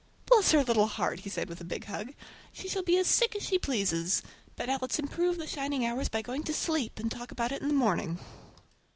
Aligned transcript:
"Bless 0.25 0.49
her 0.51 0.63
little 0.63 0.87
heart!" 0.87 1.21
said 1.27 1.47
he 1.47 1.49
with 1.49 1.61
a 1.61 1.63
big 1.63 1.85
hug; 1.85 2.15
"she 2.51 2.67
shall 2.67 2.81
be 2.81 2.97
as 2.97 3.05
sick 3.05 3.35
as 3.35 3.43
she 3.43 3.59
pleases! 3.59 4.23
But 4.55 4.65
now 4.65 4.79
let's 4.81 4.97
improve 4.97 5.37
the 5.37 5.45
shining 5.45 5.85
hours 5.85 6.09
by 6.09 6.23
going 6.23 6.41
to 6.45 6.55
sleep, 6.55 6.97
and 6.97 7.11
talk 7.11 7.31
about 7.31 7.51
it 7.51 7.61
in 7.61 7.67
the 7.67 7.75
morning!" 7.75 8.17